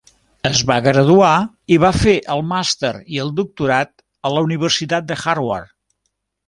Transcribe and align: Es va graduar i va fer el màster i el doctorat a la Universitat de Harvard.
Es 0.49 0.61
va 0.69 0.77
graduar 0.85 1.33
i 1.75 1.77
va 1.83 1.91
fer 2.05 2.15
el 2.37 2.43
màster 2.53 2.93
i 3.17 3.23
el 3.27 3.31
doctorat 3.43 3.93
a 4.31 4.35
la 4.37 4.47
Universitat 4.51 5.11
de 5.13 5.23
Harvard. 5.27 5.75